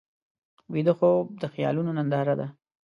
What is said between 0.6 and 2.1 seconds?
ویده خوب د خیالونو